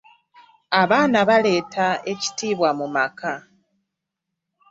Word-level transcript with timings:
Abaana 0.81 1.19
baleeta 1.29 1.87
ekitiibwa 2.11 2.69
mu 2.79 2.87
maka. 2.95 3.33